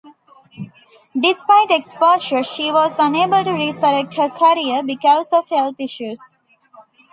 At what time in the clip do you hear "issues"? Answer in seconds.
5.77-6.37